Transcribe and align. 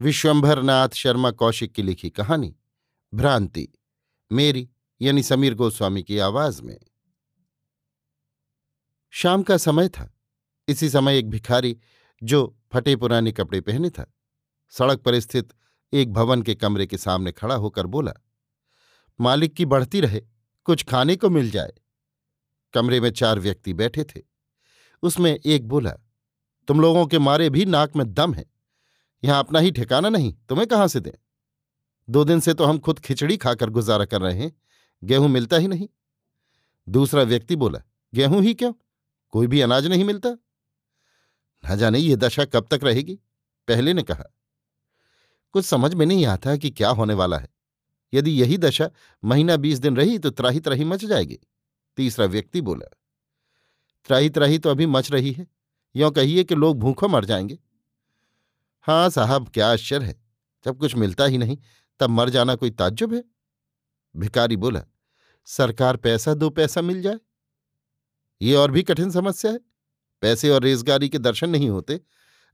विश्वंभरनाथ 0.00 0.88
शर्मा 0.88 1.30
कौशिक 1.30 1.72
की 1.72 1.82
लिखी 1.82 2.10
कहानी, 2.10 2.56
भ्रांति, 3.14 3.68
मेरी, 4.32 4.70
यानी 5.00 5.22
समीर 5.22 5.54
गोस्वामी 5.54 6.02
की 6.02 6.18
आवाज़ 6.18 6.62
में। 6.62 6.80
शाम 9.10 9.42
का 9.42 9.56
समय 9.56 9.88
था। 9.88 10.18
इसी 10.68 10.90
समय 10.90 11.18
एक 11.18 11.30
भिखारी, 11.30 11.78
जो 12.22 12.58
फटे 12.72 12.96
पुराने 12.96 13.32
कपड़े 13.32 13.60
पहने 13.60 13.90
था, 13.90 14.14
सड़क 14.70 14.98
पर 14.98 15.20
स्थित 15.20 15.52
एक 15.92 16.12
भवन 16.12 16.42
के 16.42 16.54
कमरे 16.54 16.86
के 16.86 16.98
सामने 16.98 17.32
खड़ा 17.32 17.54
होकर 17.54 17.86
बोला, 17.86 18.12
मालिक 19.20 19.54
की 19.54 19.64
बढ़ती 19.64 20.00
रहे, 20.00 20.22
कुछ 20.64 20.84
खाने 20.84 21.16
को 21.16 21.30
मिल 21.30 21.50
जाए। 21.50 21.72
कमरे 22.72 23.00
में 23.00 23.10
चार 23.10 23.38
व्यक्ति 23.38 23.72
बैठे 23.72 24.04
थे। 24.04 24.22
उसमें 25.02 25.40
एक 25.46 25.68
बोला, 25.68 25.92
तुम 26.68 26.80
लोगों 26.80 27.06
के 27.06 27.18
मारे 27.18 27.50
भी 27.50 27.64
नाक 27.64 27.96
में 27.96 28.14
दम 28.14 28.34
है। 28.34 28.55
यहाँ 29.24 29.38
अपना 29.38 29.58
ही 29.58 29.70
ठिकाना 29.70 30.08
नहीं, 30.08 30.34
तुम्हें 30.48 30.68
कहाँ 30.68 30.88
से 30.88 31.00
दें? 31.00 31.12
दो 32.10 32.24
दिन 32.24 32.40
से 32.40 32.54
तो 32.54 32.64
हम 32.64 32.78
खुद 32.78 32.98
खिचड़ी 32.98 33.36
खाकर 33.36 33.70
गुजारा 33.70 34.04
कर 34.04 34.20
रहे 34.20 34.38
हैं, 34.38 34.52
गेहूँ 35.04 35.28
मिलता 35.28 35.56
ही 35.56 35.68
नहीं। 35.68 35.88
दूसरा 36.88 37.22
व्यक्ति 37.22 37.56
बोला, 37.56 37.82
गेहूँ 38.14 38.42
ही 38.42 38.54
क्यों? 38.54 38.72
कोई 39.30 39.46
भी 39.46 39.60
अनाज 39.60 39.86
नहीं 39.86 40.04
मिलता? 40.04 40.36
न 41.70 41.76
जाने 41.76 41.98
ये 41.98 42.16
दशा 42.16 42.44
कब 42.44 42.68
तक 42.70 42.80
रहेगी? 42.84 43.14
पहले 43.68 43.92
ने 43.92 44.02
कहा। 44.02 44.24
कुछ 45.52 45.64
समझ 45.64 45.94
में 45.94 46.06
नहीं 46.06 46.26
आता 46.26 46.56
कि 46.56 46.70
क्या 46.70 46.90
होने 46.90 47.14
वाला 47.14 47.38
है। 47.38 47.48
यदि 48.14 48.30
यही 48.30 48.58
दशा 48.58 48.90
महीना 49.24 49.56
बीस 49.56 49.78
दिन 49.78 49.96
रही 49.96 50.18
तो 50.18 50.30
त्राही 50.30 50.60
त्राही 50.60 50.84
मच 50.84 51.04
जाएगी। 51.04 51.38
तीसरा 51.96 52.26
व्यक्ति 52.26 52.60
बोला 52.60 52.96
त्राही 54.04 54.30
त्राही 54.30 54.58
तो 54.58 54.70
अभी 54.70 54.86
मच 54.86 55.10
रही 55.12 55.32
है। 55.32 55.46
यों 55.96 56.10
कहिए 56.10 56.44
कि 56.44 56.54
लोग 56.54 56.78
भूखों 56.78 57.08
मर 57.08 57.24
जाएँगे। 57.24 57.58
हाँ 58.86 59.10
साहब, 59.10 59.48
क्या 59.48 59.72
आश्चर्य 59.72 60.06
है। 60.06 60.22
जब 60.64 60.78
कुछ 60.78 60.94
मिलता 60.94 61.24
ही 61.24 61.38
नहीं, 61.38 61.58
तब 62.00 62.10
मर 62.10 62.30
जाना 62.30 62.54
कोई 62.54 62.70
ताज्जुब 62.70 63.14
है? 63.14 63.24
भिकारी 64.16 64.56
बोला, 64.56 64.82
सरकार 65.44 65.96
पैसा 65.96 66.34
दो 66.34 66.50
पैसा 66.50 66.82
मिल 66.82 67.02
जाए। 67.02 67.20
ये 68.42 68.54
और 68.54 68.70
भी 68.70 68.82
कठिन 68.82 69.10
समस्या 69.10 69.52
है। 69.52 69.60
पैसे 70.20 70.50
और 70.50 70.62
रेजगारी 70.62 71.08
के 71.08 71.18
दर्शन 71.18 71.50
नहीं 71.50 71.68
होते। 71.68 72.00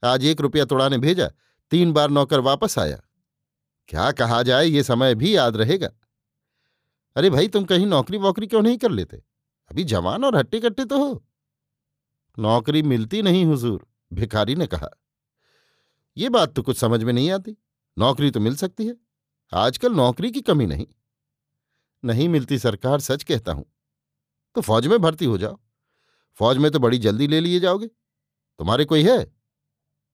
आज 0.05 0.25
एक 0.25 0.41
रुपया 0.41 0.65
तोड़ाने 0.65 0.99
भेजा, 0.99 1.31
तीन 1.71 1.93
बार 1.93 2.11
नौकर 2.11 2.41
वापस 2.41 2.79
आया। 2.79 3.03
क्या 3.89 4.13
कहा 4.13 4.43
जाए, 4.43 4.67
ये 4.67 4.83
समय 4.83 5.15
भी 5.15 5.37
याद 5.37 5.57
रहेगा। 5.57 5.89
अरे 7.17 7.31
भाई, 7.31 7.49
तुम 7.49 7.65
कहीं 7.65 7.87
नौकरी 7.87 8.19
वोकरी 8.19 8.47
क्यों 8.47 8.63
नहीं 8.63 8.79
कर 8.79 8.91
लेते? 8.91 9.17
अभी 9.71 9.85
जवान 9.85 10.25
और 10.25 10.37
हट्टे 10.37 10.61
कट्टे 10.61 10.85
तो 10.85 10.99
हो। 10.99 11.27
नौकरी 12.39 12.83
मिलती 12.83 13.23
नहीं, 13.23 13.45
हुजूर, 13.45 13.87
भिखारी 14.13 14.55
ने 14.55 14.67
कहा। 14.67 15.02
ये 16.17 16.29
बात 16.29 16.55
तो 16.55 16.63
कुछ 16.63 16.79
समझ 16.79 17.05
में 17.05 17.13
नहीं 17.13 17.31
आती। 17.31 17.57
नौकरी 17.99 18.31
तो 18.31 18.41
मिल 18.41 18.57
सकती 18.57 18.87
है। 18.87 18.97
आजकल 19.53 19.93
नौकरी 19.93 20.31
की 20.31 20.41
कमी 20.41 20.67
नहीं। 20.67 20.87
नहीं 22.05 22.29
मिलती 22.29 22.59
सरकार, 22.59 23.01
सच 23.01 23.23
कहता 23.23 23.53
हूँ। 23.53 23.73
तो 24.55 24.61
फौज 24.61 24.87
में 24.87 24.99
भर्ती 24.99 25.25
हो 25.25 25.39
जाओ। 25.39 25.59
फौज 26.35 26.59
में 26.59 26.71
तो 26.71 26.79
बड़ी 26.79 26.99
जल्दी 26.99 27.27
ले 27.27 27.41
लिए 27.41 27.61
जाओगे। 27.61 27.87
तुम्हारे 28.59 28.85
कोई 28.85 29.03
है? 29.03 29.37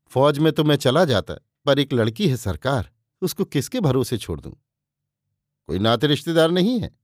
फौज 0.06 0.38
में 0.38 0.52
तो 0.52 0.64
मैं 0.64 0.76
चला 0.76 1.04
जाता, 1.04 1.34
पर 1.66 1.78
एक 1.78 1.92
लड़की 1.92 2.28
है 2.28 2.36
सरकार, 2.36 2.90
उसको 3.22 3.44
किसके 3.44 3.80
भरोसे 3.80 4.18
छोड़ 4.18 4.40
दूँ? 4.40 4.52
कोई 5.66 5.78
नाते 5.78 6.06
रिश्तेदार 6.06 6.50
नहीं 6.50 6.80
है। 6.80 6.98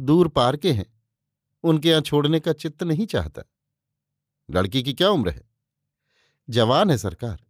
दूर 0.00 0.28
पार 0.28 0.56
के 0.56 0.72
हैं। 0.72 1.00
उनके 1.62 1.88
यहाँ 1.88 2.00
छोड़ने 2.00 2.40
का 2.40 2.52
चित्त 2.52 2.82
नहीं 2.82 3.06
चाहता। 3.06 3.42
लड़की 4.50 4.82
की 4.82 4.94
क्या 4.94 5.10
उम्र 5.10 5.30
है? 5.30 5.50
जवान 6.50 6.90
है 6.90 6.98
सरकार। 6.98 7.44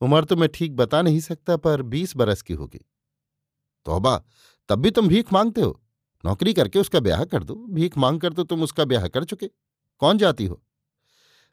उम्र 0.00 0.24
तो 0.24 0.36
मैं 0.36 0.48
ठीक 0.48 0.76
बता 0.76 1.02
नहीं 1.02 1.20
सकता, 1.20 1.56
पर 1.56 1.82
बीस 1.82 2.16
बरस 2.16 2.42
की 2.42 2.54
होगी। 2.54 2.80
तोबा, 3.86 4.24
तब 4.68 4.78
भी 4.78 4.90
तुम 4.90 5.08
भीख 5.08 5.32
मांगते 5.32 5.60
हो। 5.60 5.80
नौकरी 6.24 6.52
करके 6.54 6.78
उसका 6.78 7.00
ब्याह 7.00 7.24
कर 7.24 7.44
दो। 7.44 7.54
भीख 7.54 7.98
मांग 7.98 8.20
कर 8.20 8.32
तो 8.32 8.44
तुम 8.44 8.62
उसका 8.62 8.84
ब्याह 8.84 9.08
कर 9.08 9.24
चुके। 9.24 9.50
कौन 9.98 10.18
जाती 10.18 10.46
हो? 10.46 10.62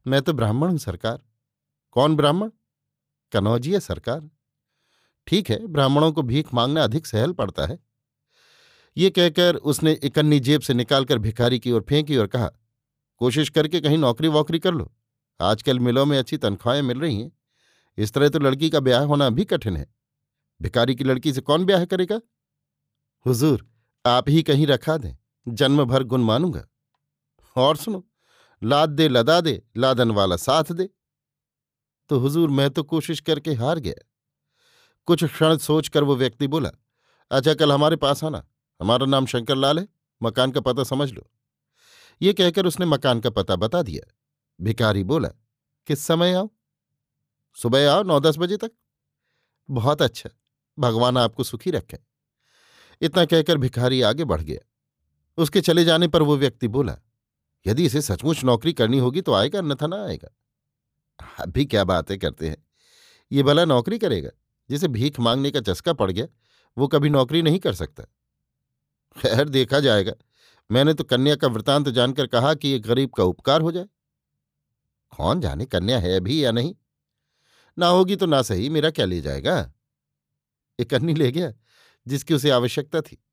मैं 0.07 0.21
तो 0.21 0.33
ब्राह्मण 0.33 0.69
हूँ, 0.69 0.77
सरकार। 0.77 1.21
कौन 1.91 2.15
ब्राह्मण? 2.15 2.51
कनौजिया 3.31 3.79
सरकार। 3.79 4.29
ठीक 5.27 5.49
है, 5.49 5.67
ब्राह्मणों 5.67 6.11
को 6.11 6.21
भीख 6.21 6.53
मांगना 6.53 6.83
अधिक 6.83 7.05
सहल 7.05 7.31
पड़ता 7.31 7.65
है। 7.65 7.79
ये 8.97 9.09
कहकर 9.09 9.55
उसने 9.55 9.91
इकन्नी 9.93 10.39
जेब 10.39 10.61
से 10.61 10.73
निकालकर 10.73 11.17
भिखारी 11.17 11.59
की 11.59 11.71
ओर 11.71 11.85
फेंकी 11.89 12.17
और 12.17 12.27
कहा, 12.27 12.49
कोशिश 13.17 13.49
करके 13.49 13.81
कहीं 13.81 13.97
नौकरी 13.97 14.27
वोकरी 14.27 14.59
कर 14.59 14.73
लो। 14.73 14.91
आजकल 15.41 15.79
मिलों 15.79 16.05
में 16.05 16.17
अच्छी 16.19 16.37
तनख्वाहें 16.37 16.81
मिल 16.81 16.99
रही 16.99 17.21
हैं। 17.21 17.31
इस 17.97 18.13
तरह 18.13 18.29
तो 18.29 18.39
लड़की 18.39 18.69
का 18.69 18.79
ब्याह 18.79 19.03
होना 19.03 19.29
भी 19.29 19.45
कठिन 19.45 19.77
है। 19.77 19.95
भिकारी 20.61 20.95
की 20.95 21.03
लड़की 21.03 21.33
से 21.33 21.41
कौन 21.41 21.65
ब्याह 21.65 21.85
करेगा? 21.85 22.19
हुजूर, 23.25 23.67
आप 24.05 24.29
ही 24.29 24.43
कहीं 24.43 24.67
रखा 24.67 24.97
दें 24.97 25.15
जन्म 25.47 25.85
भर 25.85 26.03
गुण 26.03 26.21
मानूँगा। 26.21 26.65
और 27.55 27.77
सुनो, 27.77 28.07
लाद 28.63 28.89
दे, 28.89 29.07
लदा 29.07 29.41
दे, 29.41 29.63
लादन 29.77 30.11
वाला 30.11 30.35
साथ 30.35 30.63
दे। 30.63 30.89
तो 32.09 32.19
हुजूर, 32.19 32.49
मैं 32.49 32.69
तो 32.69 32.83
कोशिश 32.83 33.19
करके 33.19 33.53
हार 33.53 33.79
गया। 33.79 34.09
कुछ 35.05 35.23
क्षण 35.23 35.57
सोचकर 35.57 36.03
वो 36.03 36.15
व्यक्ति 36.15 36.47
बोला 36.47 36.71
अच्छा 37.31 37.53
कल 37.53 37.71
हमारे 37.71 37.95
पास 37.95 38.23
आना। 38.23 38.47
हमारा 38.81 39.05
नाम 39.05 39.25
शंकर 39.25 39.55
लाल 39.55 39.79
है, 39.79 39.87
मकान 40.23 40.51
का 40.51 40.61
पता 40.61 40.83
समझ 40.83 41.11
लो। 41.11 41.29
ये 42.21 42.33
कहकर 42.33 42.65
उसने 42.65 42.85
मकान 42.85 43.19
का 43.19 43.29
पता 43.29 43.55
बता 43.55 43.81
दिया। 43.81 44.13
भिकारी 44.61 45.03
बोला, 45.03 45.29
किस 45.87 45.99
समय 45.99 46.33
आओ? 46.33 46.49
सुबह 47.57 47.91
आओ 47.91 48.03
नौ 48.03 48.19
दस 48.19 48.37
बजे 48.37 48.57
तक। 48.57 48.71
बहुत 49.69 50.01
अच्छा 50.01 50.29
भगवान 50.77 51.17
आपको 51.17 51.43
सुखी 51.43 51.71
रखे। 51.71 51.97
इतना 53.01 53.25
कहकर 53.25 53.57
भिखारी 53.57 54.01
आगे 54.01 54.23
बढ़ 54.23 54.41
गया। 54.41 54.59
उसके 55.37 55.61
चले 55.61 55.83
जाने 55.85 56.07
पर 56.07 56.21
वो 56.21 56.37
व्यक्ति 56.37 56.67
बोला, 56.67 56.97
यदि 57.65 57.85
इसे 57.85 58.01
सचमुच 58.01 58.43
नौकरी 58.43 58.73
करनी 58.73 58.97
होगी 58.97 59.21
तो 59.21 59.33
आएगा, 59.33 59.59
अन्यथा 59.59 59.87
ना 59.87 60.03
आएगा। 60.05 60.29
अभी 61.39 61.65
क्या 61.65 61.83
बातें 61.83 62.17
करते 62.19 62.49
हैं? 62.49 62.57
ये 63.31 63.43
भला 63.43 63.65
नौकरी 63.65 63.99
करेगा, 63.99 64.29
जिसे 64.69 64.87
भीख 64.87 65.19
मांगने 65.19 65.51
का 65.51 65.61
चस्का 65.61 65.93
पड़ 65.93 66.11
गया, 66.11 66.27
वो 66.77 66.87
कभी 66.87 67.09
नौकरी 67.09 67.41
नहीं 67.41 67.59
कर 67.59 67.73
सकता। 67.73 68.03
खैर, 69.17 69.49
देखा 69.49 69.79
जाएगा। 69.79 70.13
मैंने 70.69 70.93
तो 70.93 71.03
कन्या 71.03 71.35
का 71.35 71.47
वृतांत 71.47 71.89
जानकर 71.89 72.27
कहा 72.27 72.53
कि 72.53 72.67
ये 72.67 72.79
गरीब 72.79 73.09
का 73.09 73.23
उपकार 73.23 73.61
हो 73.61 73.71
जाए। 73.71 73.85
कौन 75.17 75.41
जाने 75.41 75.65
कन्या 75.65 75.99
है 75.99 76.15
अभी 76.17 76.43
या 76.45 76.51
नहीं? 76.51 76.75
ना 77.77 77.87
होगी 77.87 78.15
तो 78.15 78.25
ना 78.25 78.41
सही, 78.41 78.69
मेरा 78.69 78.89
क्या 78.89 79.05
ले 79.05 79.21
जाएगा? 79.21 79.73
एक 80.79 80.93
अन्नी 80.93 81.13
ले 81.13 81.31
गया, 81.31 81.53
जिसकी 82.07 82.33
उसे 82.33 82.49
आवश्यकता 82.49 83.01
थी। 83.01 83.23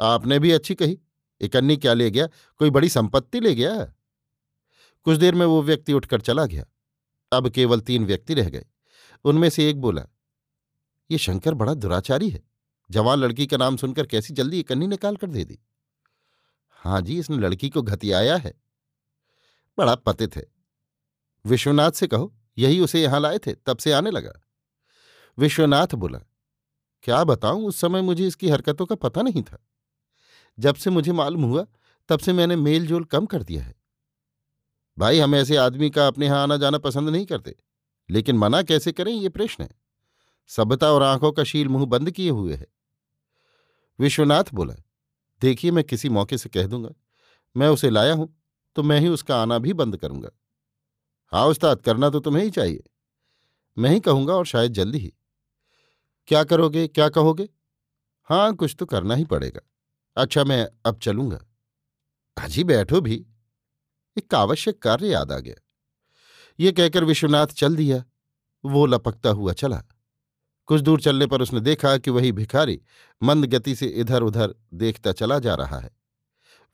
आपने 0.00 0.38
भी 0.38 0.52
अच्छी 0.52 0.74
कही, 0.74 1.00
एक 1.40 1.56
अन्नी 1.56 1.76
क्या 1.76 1.94
ले 1.94 2.10
गया? 2.10 2.26
कोई 2.56 2.70
बड़ी 2.70 2.88
संपत्ति 2.88 3.40
ले 3.40 3.54
गया? 3.54 3.94
कुछ 5.02 5.18
देर 5.18 5.34
में 5.34 5.46
वो 5.46 5.62
व्यक्ति 5.62 5.92
उठकर 5.92 6.20
चला 6.20 6.46
गया। 6.46 6.64
अब 7.32 7.48
केवल 7.48 7.80
तीन 7.80 8.06
व्यक्ति 8.06 8.34
रह 8.34 8.50
गए। 8.50 8.66
उनमें 9.24 9.50
से 9.50 9.70
एक 9.70 9.80
बोला, 9.80 10.06
ये 11.10 11.18
शंकर 11.18 11.54
बड़ा 11.54 11.74
दुराचारी 11.74 12.30
है। 12.30 12.42
जवान 12.90 13.18
लड़की 13.18 13.46
का 13.46 13.56
नाम 13.56 13.76
सुनकर 13.76 14.06
कैसी 14.06 14.34
जल्दी 14.34 14.60
एक 14.60 14.72
अन्नी 14.72 14.86
निकाल 14.86 15.16
कर 15.16 15.26
दे 15.26 15.44
दी? 15.44 15.58
हाँ 16.70 17.00
जी, 17.00 17.18
इसने 17.18 17.36
लड़की 17.36 17.70
को 17.70 17.82
घतियाया 17.82 18.36
है। 18.36 18.54
बड़ा 19.78 19.94
पतित 19.94 20.36
है। 20.36 20.46
विश्वनाथ 21.46 21.92
से 21.92 22.06
कहो। 22.06 22.34
यही 22.58 22.80
उसे 22.80 23.02
यहाँ 23.02 23.20
लाए 23.20 23.38
थे, 23.38 23.54
तब 23.54 23.78
से 23.78 23.92
आने 23.92 24.10
लगा। 24.10 24.32
विश्वनाथ 25.38 25.94
बोला, 25.94 26.18
क्या 27.02 27.24
बताऊँ, 27.24 27.66
उस 27.66 27.80
समय 27.80 28.02
मुझे 28.02 28.26
इसकी 28.26 28.48
हरकतों 28.48 28.86
का 28.86 28.94
पता 28.94 29.22
नहीं 29.22 29.42
था। 29.42 29.66
जब 30.58 30.74
से 30.74 30.90
मुझे 30.90 31.12
मालूम 31.12 31.44
हुआ, 31.44 31.66
तब 32.08 32.18
से 32.18 32.32
मैंने 32.32 32.56
मेल 32.56 32.86
जोल 32.86 33.04
कम 33.04 33.26
कर 33.26 33.42
दिया 33.42 33.62
है। 33.62 33.74
भाई, 34.98 35.18
हम 35.18 35.34
ऐसे 35.34 35.56
आदमी 35.56 35.90
का 35.90 36.06
अपने 36.06 36.26
यहाँ 36.26 36.42
आना 36.42 36.56
जाना 36.56 36.78
पसंद 36.78 37.08
नहीं 37.08 37.26
करते। 37.26 37.56
लेकिन 38.10 38.38
मना 38.38 38.62
कैसे 38.62 38.92
करें, 38.92 39.12
ये 39.12 39.28
प्रश्न 39.28 39.64
है। 39.64 39.70
सभ्यता 40.48 40.92
और 40.92 41.02
आँखों 41.02 41.32
का 41.32 41.44
शील 41.44 41.68
मुँह 41.68 41.86
बंद 41.86 42.10
किए 42.10 42.30
हुए 42.30 42.54
है। 42.54 42.66
विश्वनाथ 44.00 44.44
बोला, 44.54 44.74
देखिए, 45.40 45.70
मैं 45.70 45.84
किसी 45.84 46.08
मौके 46.08 46.38
से 46.38 46.48
कह 46.48 46.66
दूँगा। 46.66 46.90
मैं 47.56 47.68
उसे 47.68 47.90
लाया 47.90 48.14
हूँ 48.14 48.40
तो 48.76 48.82
मैं 48.82 49.00
ही 49.00 49.08
उसका 49.08 49.42
आना 49.42 49.58
भी 49.58 49.72
बंद 49.72 49.96
करूँगा। 49.96 50.28
हाँ 51.26 51.46
उस्ताद, 51.46 51.80
करना 51.82 52.10
तो 52.10 52.20
तुम्हें 52.20 52.44
ही 52.44 52.50
चाहिए। 52.50 52.82
मैं 53.78 53.90
ही 53.90 54.00
कहूँगा 54.00 54.34
और 54.34 54.46
शायद 54.46 54.72
जल्दी 54.72 54.98
ही। 54.98 55.12
क्या 56.26 56.44
करोगे, 56.44 56.88
क्या 56.88 57.08
कहोगे? 57.08 57.48
हाँ 58.22 58.54
कुछ 58.54 58.76
तो 58.78 58.86
करना 58.86 59.14
ही 59.14 59.24
पड़ेगा। 59.24 59.60
अच्छा 60.16 60.44
मैं 60.44 60.68
अब 60.86 60.98
चलूँगा। 60.98 61.44
अजी 62.44 62.64
बैठो 62.64 63.00
भी। 63.00 63.26
एक 64.18 64.34
आवश्यक 64.34 64.82
कार्य 64.82 65.08
याद 65.08 65.32
आ 65.32 65.38
गया। 65.38 65.54
ये 66.60 66.72
कहकर 66.72 67.04
विश्वनाथ 67.04 67.46
चल 67.46 67.76
दिया। 67.76 68.04
वो 68.64 68.86
लपकता 68.86 69.30
हुआ 69.30 69.52
चला। 69.52 69.82
कुछ 70.66 70.80
दूर 70.80 71.00
चलने 71.00 71.26
पर 71.26 71.42
उसने 71.42 71.60
देखा 71.60 71.98
कि 71.98 72.10
वही 72.10 72.32
भिखारी 72.32 72.82
मंद 73.22 73.44
गति 73.44 73.74
से 73.74 73.86
इधर 73.86 74.22
उधर 74.22 74.54
देखता 74.74 75.12
चला 75.12 75.38
जा 75.38 75.54
रहा 75.54 75.78
है। 75.78 75.90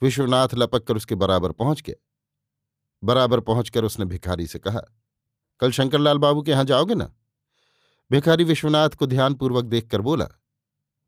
विश्वनाथ 0.03 0.49
लपक 0.55 0.85
कर 0.85 0.97
उसके 0.97 1.15
बराबर 1.15 1.53
पहुँच 1.53 1.83
गया। 1.83 1.95
बराबर 3.05 3.41
पहुंचकर 3.41 3.85
उसने 3.85 4.05
भिखारी 4.05 4.47
से 4.47 4.59
कहा, 4.59 4.81
कल 5.61 5.71
शंकरलाल 5.71 6.19
बाबू 6.19 6.43
के 6.43 6.51
यहाँ 6.51 6.65
जाओगे 6.65 6.95
ना? 6.95 7.15
भिखारी 8.11 8.45
विश्वनाथ 8.45 8.91
को 8.91 9.07
ध्यानपूर्वक 9.07 9.65
देखकर 9.65 10.01
बोला, 10.01 10.29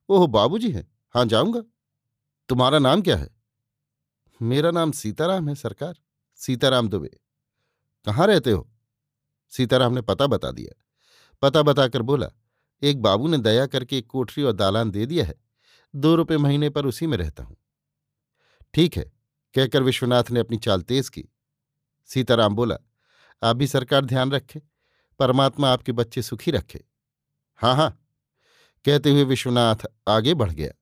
ओह, 0.08 0.26
बाबूजी 0.26 0.70
हैं, 0.70 0.92
हाँ, 1.14 1.26
जाऊँगा। 1.26 1.62
तुम्हारा 2.48 2.78
नाम 2.78 3.02
क्या 3.02 3.16
है? 3.16 3.30
मेरा 4.42 4.70
नाम 4.70 4.92
सीताराम 4.92 5.48
है, 5.48 5.54
सरकार। 5.54 5.94
सीताराम 6.36 6.88
दुबे। 6.88 7.10
कहाँ 8.06 8.26
रहते 8.26 8.50
हो? 8.50 8.70
सीताराम 9.50 9.92
ने 9.92 10.00
पता 10.00 10.26
बता 10.26 10.50
दिया। 10.50 10.84
पता 11.42 11.62
बताकर 11.62 12.02
बोला, 12.02 12.26
एक 12.82 13.02
बाबू 13.02 13.28
ने 13.28 13.38
दया 13.38 13.66
करके 13.66 13.98
एक 13.98 14.06
कोठरी 14.06 14.44
और 14.44 14.52
दालान 14.52 14.90
दे 14.90 15.06
दिया 15.06 15.24
है। 15.24 15.34
दो 15.96 16.14
रुपये 16.14 16.38
महीने 16.38 16.70
पर 16.70 16.86
उसी 16.86 17.06
में 17.06 17.18
रहता 17.18 17.42
हूँ। 17.42 17.56
ठीक 18.74 18.96
है, 18.96 19.12
कहकर 19.54 19.82
विश्वनाथ 19.82 20.24
ने 20.30 20.40
अपनी 20.40 20.56
चाल 20.56 20.82
तेज 20.82 21.08
की। 21.08 21.24
सीताराम 22.04 22.54
बोला, 22.54 22.76
आप 23.42 23.56
भी 23.56 23.66
सरकार 23.66 24.04
ध्यान 24.04 24.32
रखे, 24.32 24.62
परमात्मा 25.18 25.68
आपके 25.68 25.92
बच्चे 25.92 26.22
सुखी 26.22 26.50
रखे। 26.50 26.84
हाँ 27.56 27.76
हाँ। 27.76 27.98
कहते 28.84 29.10
हुए 29.10 29.24
विश्वनाथ 29.24 29.76
आगे 30.08 30.34
बढ़ 30.34 30.52
गया। 30.52 30.72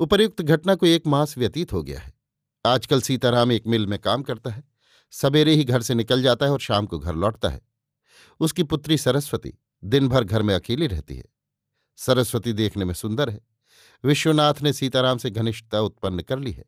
उपर्युक्त 0.00 0.42
घटना 0.42 0.74
को 0.74 0.86
एक 0.86 1.06
मास 1.06 1.38
व्यतीत 1.38 1.72
हो 1.72 1.82
गया 1.82 2.00
है। 2.00 2.14
आजकल 2.66 3.00
सीताराम 3.00 3.52
एक 3.52 3.66
मिल 3.66 3.86
में 3.86 3.98
काम 3.98 4.22
करता 4.22 4.50
है, 4.50 4.64
सवेरे 5.10 5.54
ही 5.54 5.64
घर 5.64 5.82
से 5.82 5.94
निकल 5.94 6.22
जाता 6.22 6.46
है 6.46 6.52
और 6.52 6.60
शाम 6.60 6.86
को 6.86 6.98
घर 6.98 7.14
लौटता 7.14 7.48
है। 7.48 7.60
उसकी 8.40 8.62
पुत्री 8.62 8.98
सरस्वती 8.98 9.58
दिन 9.84 10.08
भर 10.08 10.24
घर 10.24 10.42
में 10.42 10.54
अकेली 10.54 10.86
रहती 10.86 11.16
है। 11.16 11.24
सरस्वती 11.96 12.52
देखने 12.52 12.84
में 12.84 12.94
सुंदर 12.94 13.30
है। 13.30 13.40
विश्वनाथ 14.04 14.54
ने 14.62 14.72
सीताराम 14.72 15.18
से 15.18 15.30
घनिष्ठता 15.30 15.80
उत्पन्न 15.80 16.22
कर 16.22 16.38
ली 16.38 16.52
है। 16.52 16.64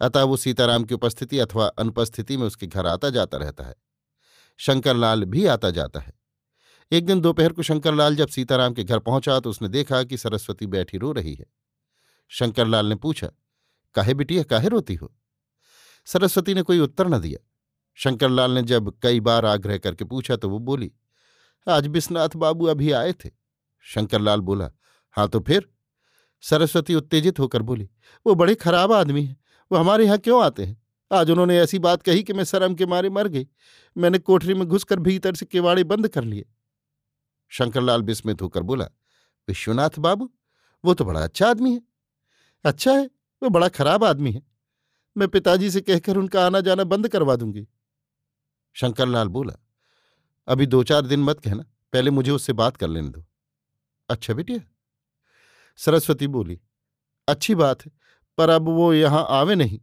अतः 0.00 0.22
वो 0.22 0.36
सीताराम 0.36 0.84
की 0.84 0.94
उपस्थिति 0.94 1.38
अथवा 1.38 1.66
अनुपस्थिति 1.68 2.36
में 2.36 2.46
उसके 2.46 2.66
घर 2.66 2.86
आता 2.86 3.10
जाता 3.10 3.38
रहता 3.38 3.64
है। 3.64 3.74
शंकरलाल 4.56 5.24
भी 5.24 5.46
आता 5.46 5.70
जाता 5.70 6.00
है। 6.00 6.12
एक 6.92 7.06
दिन 7.06 7.20
दोपहर 7.20 7.52
को 7.52 7.62
शंकरलाल 7.62 8.16
जब 8.16 8.28
सीताराम 8.28 8.74
के 8.74 8.84
घर 8.84 8.98
पहुँचा 8.98 9.38
तो 9.40 9.50
उसने 9.50 9.68
देखा 9.68 10.02
कि 10.02 10.16
सरस्वती 10.16 10.66
बैठी 10.66 10.98
रो 10.98 11.12
रही 11.12 11.34
है। 11.34 11.46
शंकरलाल 12.28 12.86
ने 12.86 12.94
पूछा, 12.94 13.30
काहे 13.94 14.14
बिटिया, 14.14 14.42
काहे 14.42 14.68
रोती 14.68 14.94
हो? 14.94 15.12
सरस्वती 16.06 16.54
ने 16.54 16.62
कोई 16.62 16.78
उत्तर 16.78 17.08
न 17.08 17.18
दिया। 17.20 17.38
शंकरलाल 17.98 18.50
ने 18.50 18.62
जब 18.62 18.92
कई 19.02 19.20
बार 19.20 19.44
आग्रह 19.44 19.78
करके 19.78 20.04
पूछा 20.04 20.36
तो 20.36 20.50
वो 20.50 20.58
बोली, 20.58 20.92
आज 21.66 21.86
विश्वनाथ 21.86 22.36
बाबू 22.36 22.66
अभी 22.66 22.90
आए 22.92 23.12
थे? 23.14 23.30
शंकरलाल 23.84 24.40
बोला 24.40 24.70
हाँ 25.16 25.28
तो 25.28 25.40
फिर? 25.40 25.68
सरस्वती 26.40 26.94
उत्तेजित 26.94 27.38
होकर 27.38 27.62
बोली, 27.62 27.88
वो 28.26 28.34
बड़े 28.34 28.54
खराब 28.54 28.92
आदमी 28.92 29.24
हैं। 29.24 29.36
वो 29.70 29.78
हमारे 29.78 30.04
यहाँ 30.04 30.18
क्यों 30.18 30.44
आते 30.44 30.64
हैं? 30.64 30.82
आज 31.10 31.30
उन्होंने 31.30 31.58
ऐसी 31.58 31.78
बात 31.78 32.02
कही 32.02 32.22
कि 32.22 32.32
मैं 32.32 32.44
शर्म 32.44 32.74
के 32.74 32.86
मारे 32.86 33.10
मर 33.10 33.28
गई। 33.28 33.46
मैंने 33.96 34.18
कोठरी 34.18 34.54
में 34.54 34.66
घुसकर 34.68 34.98
भीतर 34.98 35.34
से 35.34 35.46
किवाड़े 35.46 35.84
बंद 35.84 36.08
कर 36.08 36.24
लिए। 36.24 36.44
शंकरलाल 37.48 38.02
विस्मित 38.02 38.42
होकर 38.42 38.62
बोला, 38.62 38.84
विश्वनाथ 39.48 39.98
बाबू, 39.98 40.30
वो 40.84 40.94
तो 40.94 41.04
बड़ा 41.04 41.24
अच्छा 41.24 41.50
आदमी 41.50 41.72
है। 41.74 41.82
अच्छा 42.64 42.92
है, 42.92 43.10
वो 43.42 43.48
बड़ा 43.48 43.68
खराब 43.68 44.04
आदमी 44.04 44.32
है। 44.32 44.42
मैं 45.16 45.28
पिताजी 45.28 45.70
से 45.70 45.80
कहकर 45.80 46.16
उनका 46.16 46.46
आना 46.46 46.60
जाना 46.60 46.84
बंद 46.84 47.08
करवा 47.08 47.36
दूँगी। 47.36 47.66
शंकरलाल 48.76 49.28
बोला, 49.28 49.54
अभी 50.48 50.66
दो 50.66 50.82
चार 50.84 51.02
दिन 51.02 51.20
मत 51.20 51.40
कहना, 51.40 51.64
पहले 51.92 52.10
मुझे 52.10 52.30
उससे 52.30 52.52
बात 52.52 52.76
कर 52.76 52.88
लेने 52.88 53.08
दो। 53.08 53.24
अच्छा 54.08 54.34
बेटिया? 54.34 54.60
सरस्वती 55.76 56.26
बोली, 56.26 56.60
अच्छी 57.28 57.54
बात 57.54 57.86
है। 57.86 57.92
पर 58.36 58.48
अब 58.48 58.68
वो 58.68 58.92
यहाँ 58.94 59.26
आवे 59.28 59.54
नहीं। 59.54 59.80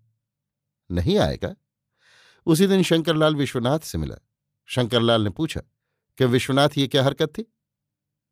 नहीं 0.92 1.18
आएगा? 1.18 1.56
उसी 2.46 2.68
दिन 2.68 2.84
शंकरलाल 2.84 3.36
विश्वनाथ 3.36 3.80
से 3.80 3.98
मिला। 3.98 4.16
शंकरलाल 4.66 5.22
ने 5.22 5.30
पूछा 5.30 5.62
कि 6.18 6.26
विश्वनाथ 6.26 6.70
ये 6.78 6.88
क्या 6.88 7.04
हरकत 7.04 7.28
थी? 7.28 7.54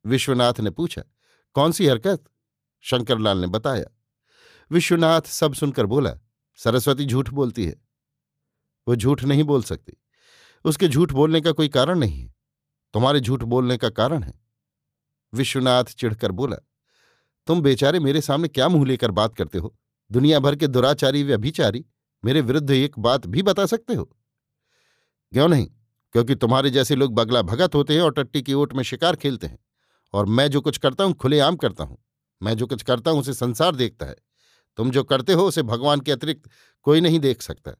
विश्वनाथ 0.05 0.53
ने 0.59 0.69
पूछा, 0.69 1.03
कौन 1.53 1.71
सी 1.71 1.87
हरकत? 1.87 2.23
शंकरलाल 2.81 3.37
ने 3.37 3.47
बताया। 3.47 3.85
विश्वनाथ 4.71 5.21
सब 5.21 5.53
सुनकर 5.53 5.85
बोला, 5.85 6.15
सरस्वती 6.55 7.05
झूठ 7.05 7.29
बोलती 7.29 7.65
है। 7.65 7.81
वो 8.87 8.95
झूठ 8.95 9.23
नहीं 9.23 9.43
बोल 9.43 9.63
सकती। 9.63 9.93
उसके 10.65 10.87
झूठ 10.87 11.11
बोलने 11.11 11.41
का 11.41 11.51
कोई 11.51 11.69
कारण 11.69 11.99
नहीं 11.99 12.21
है। 12.21 12.35
तुम्हारे 12.93 13.19
झूठ 13.19 13.43
बोलने 13.43 13.77
का 13.77 13.89
कारण 13.89 14.23
है। 14.23 14.33
विश्वनाथ 15.33 15.83
चिढ़कर 15.83 16.31
बोला, 16.31 16.57
तुम 17.47 17.61
बेचारे 17.61 17.99
मेरे 17.99 18.21
सामने 18.21 18.47
क्या 18.47 18.69
मुँह 18.69 18.85
लेकर 18.85 19.11
बात 19.11 19.35
करते 19.35 19.57
हो? 19.57 19.77
दुनिया 20.11 20.39
भर 20.39 20.55
के 20.55 20.67
दुराचारी 20.67 21.23
व्यभिचारी, 21.23 21.85
मेरे 22.25 22.41
विरुद्ध 22.41 22.71
एक 22.71 22.99
बात 22.99 23.27
भी 23.27 23.41
बता 23.41 23.65
सकते 23.65 23.93
हो? 23.93 24.03
क्यों 25.33 25.47
नहीं? 25.47 25.67
क्योंकि 26.13 26.35
तुम्हारे 26.35 26.69
जैसे 26.69 26.95
लोग 26.95 27.13
बगला 27.15 27.41
भगत 27.41 27.75
होते 27.75 27.93
हैं 27.93 28.01
और 28.01 28.13
टट्टी 28.13 28.41
की 28.41 28.53
ओट 28.53 28.73
में 28.73 28.83
शिकार 28.83 29.15
खेलते 29.15 29.47
हैं, 29.47 29.59
और 30.13 30.25
मैं 30.25 30.47
जो 30.47 30.61
कुछ 30.61 30.77
करता 30.77 31.03
हूँ, 31.03 31.13
खुलेआम 31.13 31.55
करता 31.55 31.83
हूँ। 31.83 31.97
मैं 32.41 32.57
जो 32.57 32.67
कुछ 32.67 32.83
करता 32.83 33.11
हूँ, 33.11 33.19
उसे 33.19 33.33
संसार 33.33 33.75
देखता 33.75 34.05
है। 34.05 34.15
तुम 34.77 34.91
जो 34.91 35.03
करते 35.03 35.33
हो, 35.33 35.43
उसे 35.43 35.63
भगवान 35.63 35.99
के 35.99 36.11
अतिरिक्त 36.11 36.49
कोई 36.81 37.01
नहीं 37.01 37.19
देख 37.19 37.41
सकता। 37.41 37.71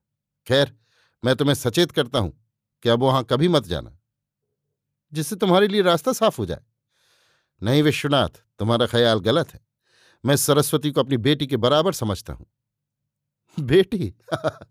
खैर, 0.48 0.76
मैं 1.24 1.36
तुम्हें 1.36 1.56
सचेत 1.56 1.92
करता 1.92 2.20
हूँ 2.20 2.46
कि 2.84 2.90
अब 2.90 3.04
वहाँ 3.04 3.24
कभी 3.24 3.48
मत 3.48 3.66
जाना, 3.66 3.98
जिससे 5.14 5.36
तुम्हारे 5.36 5.68
लिए 5.68 5.82
रास्ता 5.82 6.14
साफ़ 6.14 6.38
हो 6.38 6.46
जाए। 6.46 6.64
नहीं 7.62 7.84
विश्वनाथ, 7.84 8.30
तुम्हारा 8.60 8.86
ख्याल 8.86 9.20
गलत 9.20 9.54
है। 9.54 9.60
मैं 10.26 10.36
सरस्वती 10.36 10.92
को 10.92 11.02
अपनी 11.02 11.18
बेटी 11.18 11.48
के 11.48 11.58
बराबर 11.58 11.94
समझता 11.94 12.34
हूँ। 12.34 12.46
बेटी? 13.60 14.14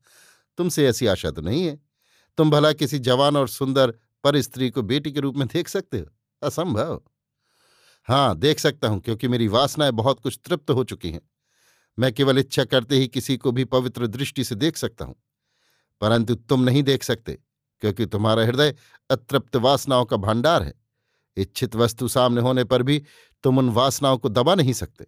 तुमसे 0.58 0.88
ऐसी 0.88 1.06
आशा 1.06 1.30
तो 1.30 1.42
नहीं 1.42 1.64
है। 1.64 1.80
तुम 2.36 2.50
भला 2.50 2.72
किसी 2.72 2.98
जवान 2.98 3.36
और 3.36 3.48
सुंदर 3.48 3.90
पर 4.24 4.40
स्त्री 4.40 4.70
को 4.70 4.82
बेटी 4.82 5.12
के 5.12 5.20
रूप 5.20 5.36
में 5.36 5.48
देख 5.48 5.68
सकते 5.68 5.98
हो। 5.98 6.06
असंभव। 6.42 7.02
हाँ 8.04 8.38
देख 8.38 8.58
सकता 8.58 8.88
हूँ, 8.88 9.00
क्योंकि 9.00 9.28
मेरी 9.28 9.48
वासनाएँ 9.48 9.92
बहुत 9.92 10.20
कुछ 10.20 10.40
तृप्त 10.44 10.70
हो 10.70 10.84
चुकी 10.84 11.10
हैं। 11.10 11.20
मैं 11.98 12.12
केवल 12.12 12.38
इच्छा 12.38 12.64
करते 12.64 12.96
ही 12.96 13.08
किसी 13.08 13.36
को 13.36 13.52
भी 13.52 13.64
पवित्र 13.64 14.06
दृष्टि 14.06 14.44
से 14.44 14.54
देख 14.54 14.76
सकता 14.76 15.04
हूँ। 15.04 15.14
परंतु 16.00 16.34
तुम 16.34 16.62
नहीं 16.62 16.82
देख 16.82 17.02
सकते, 17.02 17.38
क्योंकि 17.80 18.06
तुम्हारा 18.06 18.42
हृदय 18.42 18.74
अतृप्त 19.10 19.56
वासनाओं 19.56 20.04
का 20.04 20.16
भंडार 20.16 20.62
है। 20.62 20.74
इच्छित 21.36 21.76
वस्तु 21.76 22.08
सामने 22.08 22.40
होने 22.40 22.64
पर 22.64 22.82
भी 22.82 23.02
तुम 23.42 23.58
उन 23.58 23.70
वासनाओं 23.70 24.18
को 24.18 24.28
दबा 24.28 24.54
नहीं 24.54 24.72
सकते। 24.72 25.06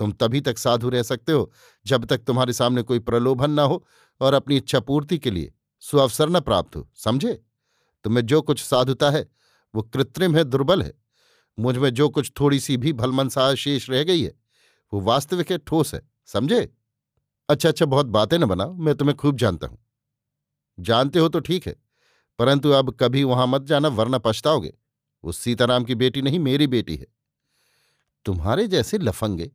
तुम 0.00 0.12
तभी 0.12 0.40
तक 0.40 0.58
साधु 0.58 0.88
रह 0.88 1.02
सकते 1.02 1.32
हो, 1.32 1.50
जब 1.86 2.04
तक 2.04 2.18
तुम्हारे 2.18 2.52
सामने 2.52 2.82
कोई 2.82 2.98
प्रलोभन 3.00 3.50
न 3.50 3.58
हो 3.60 3.84
और 4.20 4.34
अपनी 4.34 4.56
इच्छा 4.56 4.80
पूर्ति 4.80 5.18
के 5.18 5.30
लिए 5.30 5.52
सुअवसर 5.82 6.28
न 6.28 6.40
प्राप्त 6.40 6.76
हो, 6.76 6.88
समझे? 6.96 7.32
तुम्हें 8.04 8.24
जो 8.26 8.40
कुछ 8.42 8.62
साधुता 8.62 9.10
है, 9.10 9.26
वो 9.74 9.82
कृत्रिम 9.84 10.36
है, 10.36 10.44
दुर्बल 10.44 10.82
है। 10.82 10.92
मुझमें 11.58 11.88
जो 11.90 12.08
कुछ 12.08 12.32
थोड़ी 12.40 12.60
सी 12.60 12.76
भी 12.76 12.92
भलमनसा 12.92 13.54
शेष 13.54 13.90
रह 13.90 14.04
गई 14.04 14.22
है, 14.22 14.32
वो 14.92 15.00
वास्तविक 15.00 15.50
है, 15.52 15.58
ठोस 15.58 15.94
है, 15.94 16.02
समझे? 16.26 16.68
अच्छा 17.48 17.68
अच्छा 17.68 17.86
बहुत 17.86 18.06
बातें 18.08 18.38
न 18.38 18.46
बनाओ, 18.46 18.74
मैं 18.74 18.94
तुम्हें 18.94 19.16
खूब 19.16 19.36
जानता 19.36 19.66
हूँ। 19.66 19.78
जानते 20.78 21.18
हो 21.18 21.28
तो 21.28 21.40
ठीक 21.40 21.66
है, 21.66 21.76
परंतु 22.38 22.70
अब 22.72 22.96
कभी 23.00 23.24
वहाँ 23.24 23.46
मत 23.46 23.62
जाना, 23.62 23.88
वरना 23.90 24.18
पछताओगे। 24.18 24.72
वो 25.24 25.32
सीताराम 25.32 25.84
की 25.84 25.94
बेटी 25.94 26.22
नहीं, 26.22 26.38
मेरी 26.38 26.66
बेटी 26.66 26.96
है। 26.96 27.06
तुम्हारे 28.26 28.66
जैसे 28.68 28.98
लफंगे 28.98 29.50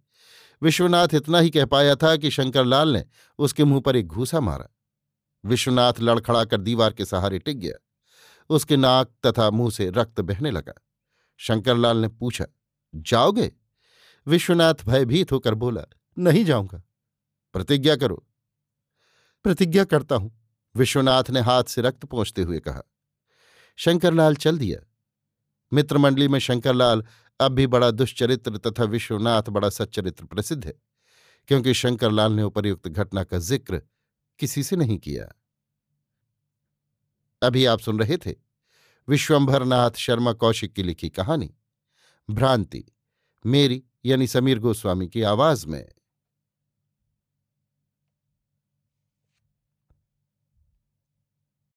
विश्वनाथ 0.61 1.07
इतना 1.13 1.39
ही 1.39 1.49
कह 1.49 1.65
पाया 1.65 1.95
था 1.95 2.17
कि 2.17 2.31
शंकरलाल 2.31 2.89
ने 2.89 3.05
उसके 3.37 3.63
मुँह 3.63 3.81
पर 3.81 3.95
एक 3.95 4.07
घूसा 4.07 4.39
मारा। 4.39 4.67
विश्वनाथ 5.45 5.93
लड़खड़ाकर 5.99 6.61
दीवार 6.61 6.93
के 6.93 7.05
सहारे 7.05 7.39
टिक 7.39 7.59
गया। 7.59 7.85
उसके 8.49 8.77
नाक 8.77 9.13
तथा 9.25 9.49
मुँह 9.49 9.71
से 9.71 9.89
रक्त 9.89 10.21
बहने 10.21 10.51
लगा। 10.51 10.73
शंकरलाल 11.37 11.97
ने 11.97 12.07
पूछा, 12.07 12.45
जाओगे? 12.95 13.51
विश्वनाथ 14.27 14.73
भयभीत 14.85 15.31
होकर 15.31 15.53
बोला, 15.53 15.81
नहीं 16.17 16.45
जाऊँगा। 16.45 16.83
प्रतिज्ञा 17.53 17.95
करो। 17.95 18.27
प्रतिज्ञा 19.43 19.83
करता 19.83 20.15
हूँ, 20.15 20.49
विश्वनाथ 20.75 21.23
ने 21.29 21.39
हाथ 21.39 21.63
से 21.63 21.81
रक्त 21.81 22.05
पहुँचते 22.05 22.41
हुए 22.41 22.59
कहा। 22.59 22.81
शंकरलाल 23.75 24.35
चल 24.35 24.57
दिया। 24.57 24.94
मित्रमंडली 25.71 26.27
में 26.27 26.39
शंकरलाल 26.39 27.03
अब 27.39 27.51
भी 27.51 27.67
बड़ा 27.67 27.89
दुष्चरित्र 27.91 28.57
तथा 28.57 28.83
विश्वनाथ 28.83 29.49
बड़ा 29.49 29.69
सच्चरित्र 29.69 30.25
प्रसिद्ध 30.25 30.65
है, 30.65 30.73
क्योंकि 31.49 31.73
शंकरलाल 31.73 32.33
ने 32.33 32.43
उपर्युक्त 32.43 32.87
घटना 32.87 33.23
का 33.23 33.37
ज़िक्र 33.39 33.81
किसी 34.39 34.63
से 34.63 34.75
नहीं 34.75 34.97
किया। 34.97 35.31
अभी 37.41 37.65
आप 37.65 37.79
सुन 37.79 37.99
रहे 37.99 38.17
थे 38.17 38.35
विश्वंभरनाथ 39.07 39.97
शर्मा 39.97 40.33
कौशिक 40.33 40.73
की 40.73 40.83
लिखी 40.83 41.09
कहानी, 41.09 41.49
भ्रांति, 42.29 42.83
मेरी 43.45 43.83
यानी 44.05 44.27
समीर 44.27 44.59
गोस्वामी 44.59 45.07
की 45.07 45.21
आवाज़ 45.23 45.67
में। 45.67 45.85